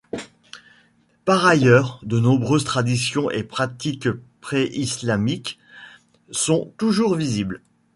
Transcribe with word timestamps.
Par 1.25 1.45
ailleurs, 1.45 1.99
de 2.01 2.19
nombreuses 2.19 2.63
traditions 2.63 3.29
et 3.29 3.43
pratiques 3.43 4.09
pré-islamiques 4.41 5.59
sont 6.31 6.73
toujours 6.79 7.13
visibles. 7.13 7.61